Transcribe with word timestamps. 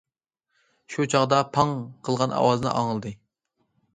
شۇ 0.93 1.05
چاغدا« 1.15 1.41
پاڭ» 1.57 1.75
قىلغان 2.09 2.35
ئاۋازنى 2.39 2.71
ئاڭلىدى. 2.75 3.15